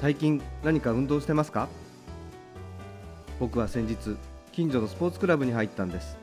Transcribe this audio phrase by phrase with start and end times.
[0.00, 1.68] 最近何か運動してますか？
[3.40, 4.16] 僕は先日
[4.52, 6.16] 近所のスポーツクラブに入ったんです。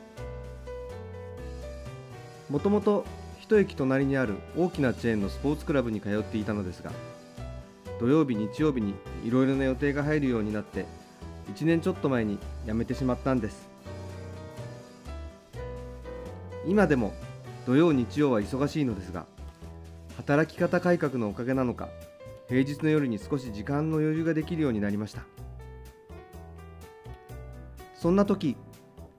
[2.48, 3.04] もともと
[3.38, 6.90] 一駅隣にある大きなチェーンのスポーツクラブに通っていたのですが
[8.00, 10.86] 土曜日日曜日にいろいろな予定が入るようになって
[11.54, 13.68] 1年ちょっと前に辞めてしまったんです。
[16.66, 17.12] 今でも
[17.66, 19.26] 土曜日曜は忙しいのですが
[20.16, 21.88] 働き方改革のおかげなのか
[22.48, 25.22] 平日の夜に少し時間の余裕ができるようになりました。
[27.94, 28.56] そんな時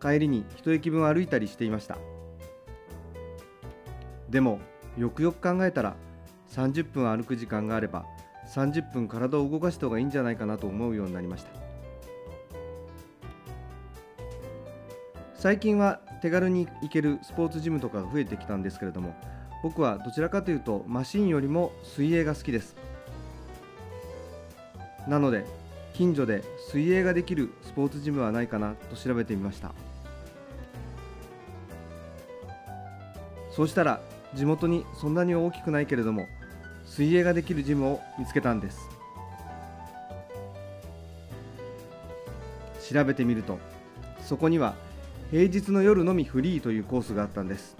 [0.01, 1.97] 帰りに一駅分歩いたりしていました。
[4.29, 4.59] でも
[4.97, 5.95] よくよく考えたら
[6.51, 8.05] 30分歩く時間があれば
[8.53, 11.49] 30分体を動かした方がいいんじゃないかなと思うようになりました。
[15.35, 19.15] 最近は手軽に行けるスポーツジムとかが増えてきたんですけれども
[19.61, 22.86] 僕はどちらかというとマシンよりも水泳が好きです。
[25.07, 25.45] なので
[25.93, 29.71] 近所で水泳ができるスポーツジムはないかなと調べてみました。
[33.51, 34.01] そうしたら
[34.35, 36.27] 地元にそんなに大きくないけれども
[36.85, 38.79] 水泳ができるジムを見つけたんです。
[42.93, 43.57] 調べてみると
[44.23, 44.75] そこには
[45.31, 47.75] 平日の夜のみフリーというコースがあったんです。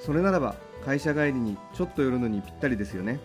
[0.00, 3.18] それならば会社帰りにちょっと寄るのにぴったりですよね。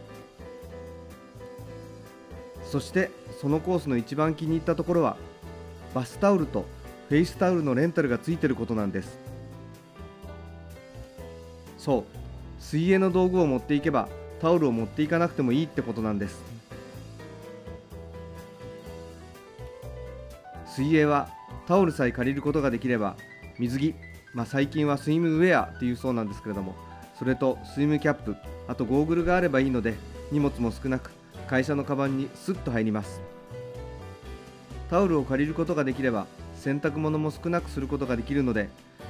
[2.71, 3.11] そして
[3.41, 5.17] そのコースの一番気に入ったところは
[5.93, 6.65] バスタオルと
[7.09, 9.19] フェイスタオルのレンタルがついてることなんです。
[11.77, 12.03] そう。
[12.61, 14.07] 水泳の道具を持っていけば
[14.39, 16.41] タオルを持っていかなくてもいいってことなんです。
[20.65, 21.27] 水泳は
[21.67, 23.17] タオルさえ借りることができれば
[23.59, 23.95] 水着、
[24.33, 26.75] まあ、最近はスイムウェアっていうそうなんですけれども
[27.19, 28.37] それとスイムキャップ
[28.69, 29.95] あとゴーグルがあればいいので
[30.31, 31.11] 荷物も少なく
[31.51, 33.19] 会社のカバンにスッと入ります。
[34.89, 36.25] タオルを借りることができれば
[36.55, 38.69] 洗濯物も少なくすることができるので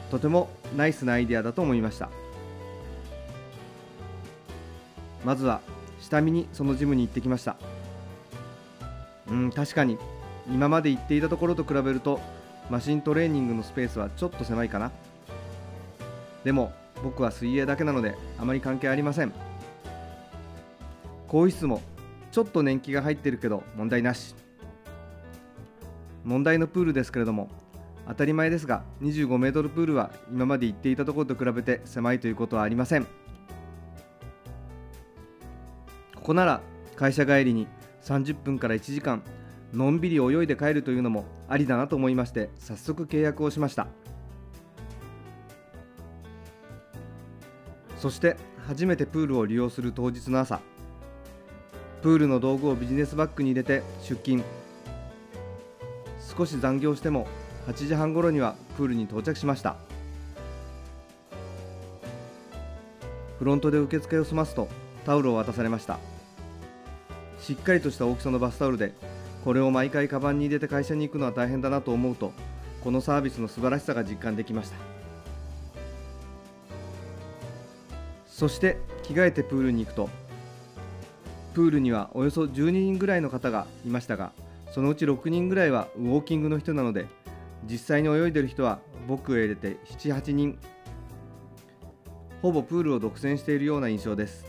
[0.09, 2.09] とてもナイスなアイデアだと思いました。
[5.23, 5.61] まずは
[5.99, 7.57] 下見にそのジムに行ってきました。
[9.29, 9.99] うん確かに
[10.47, 12.19] 今まで行っていたところと比べると
[12.71, 14.91] マシントレーニングのスペースはちょっと狭いかな。
[16.43, 16.73] でも
[17.03, 19.31] 僕は水泳だけなのであまり関係ありません。
[21.27, 21.83] 更衣室も
[22.31, 24.35] ちょっと年季が入ってるけど問題なし。
[26.23, 27.49] 問題のプールですけれども
[28.07, 33.05] 当たり前ですが25メートルプールは今まで行っていたところと比べて狭いということはありません。
[36.15, 36.61] ここなら
[36.95, 37.67] 会社帰りに
[38.03, 39.23] 30分から1時間
[39.73, 43.87] のんびり泳いで帰るというのもありだなと思いまして早速契約をしました。
[47.97, 48.37] そして
[48.67, 50.59] 初めてプールを利用する当日の朝
[52.01, 54.43] プールの道具をビジネスバッグに入れて出勤。
[56.35, 57.27] 少し残業しても
[57.67, 59.75] 8時半ごろにはプールに到着しました。
[63.37, 64.67] フロントで受付を済ますと
[65.05, 65.99] タオルを渡されました。
[67.39, 68.93] しっかりとした大きさのバスタオルで
[69.43, 72.33] これを毎回カバンに入れて会社に行くのは大変だなと思うと
[72.83, 74.75] このサービスの素晴らしさが実感できました。
[78.27, 80.09] そして着替えてプールに行くと
[81.53, 84.31] プールにはおよそ12人ぐらいの方がいましたが
[84.71, 87.07] そのうち6人ぐらいはウォーキングの人なので
[87.65, 90.57] 実際に泳いでる人は僕を入れて78人
[92.41, 94.45] ほぼプールを独占しているような印象です。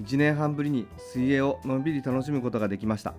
[0.00, 3.14] 1年半ぶりに水泳をのんびり楽しむことができました。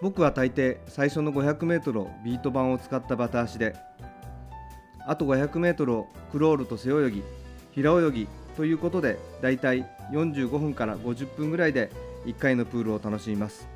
[0.00, 3.74] 僕は大抵最初の 500m をビート板を使ったバタ足で
[5.08, 7.22] あと 500m をクロールと背泳ぎ
[7.72, 11.90] 平泳ぎということでだいたい45分から50分ぐらいで
[12.26, 13.66] 1回のプールを楽しみます。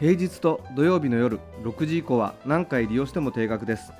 [0.00, 3.92] 平日と土曜日の夜6時以降は何回利用しても定額です。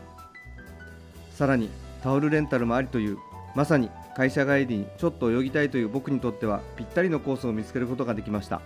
[1.30, 1.68] さらに
[2.02, 3.18] タオルレンタルもありという
[3.54, 8.62] まさに会社帰りにちょっと泳ぎたいという僕にとってはぴったりのコースを見つけることができました。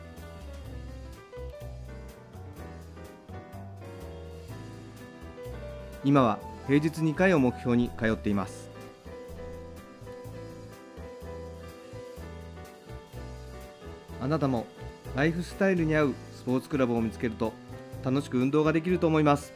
[6.05, 8.69] 今は平日2回を目標に通っています。
[14.21, 14.67] あなたも
[15.15, 17.53] ライフスタイルに合うスポーツクラブを見つけると
[18.05, 19.53] 楽しく運動ができると思います。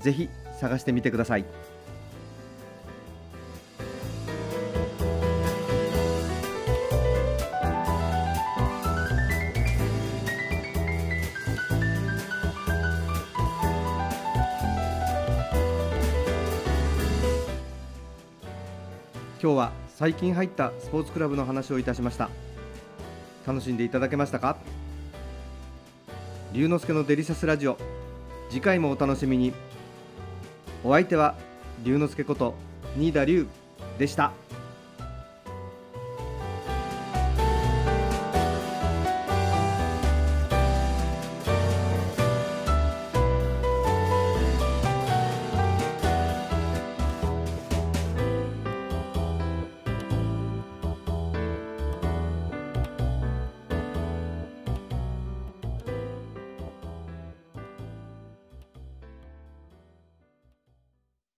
[0.00, 0.28] ぜひ
[0.58, 1.44] 探してみてください。
[19.42, 22.28] 今日は最近入ったスポーツクラブの話をいたしました。
[23.46, 24.58] 楽しんでいただけましたか？
[26.52, 27.78] 龍之介のデリシャスラジオ。
[28.50, 29.54] 次回もお楽しみに。
[30.84, 31.36] お相手は
[31.82, 32.54] 龍之介こと
[32.98, 33.46] 新田龍
[33.98, 34.32] でした。